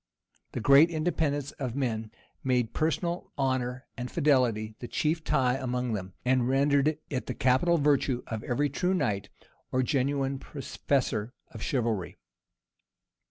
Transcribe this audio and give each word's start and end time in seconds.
The 0.53 0.59
great 0.61 0.89
independence 0.89 1.51
of 1.61 1.75
men 1.75 2.09
made 2.43 2.73
personal 2.73 3.31
honor 3.37 3.85
and 3.95 4.09
fidelity 4.09 4.75
the 4.79 4.87
chief 4.87 5.23
tie 5.23 5.53
among 5.57 5.93
them, 5.93 6.13
and 6.25 6.49
rendered 6.49 6.97
it 7.11 7.27
the 7.27 7.35
capital 7.35 7.77
virtue 7.77 8.23
of 8.25 8.43
every 8.43 8.67
true 8.71 8.95
knight, 8.95 9.29
or 9.71 9.83
genuine 9.83 10.39
professor 10.39 11.35
of 11.51 11.61
chivalry. 11.61 12.17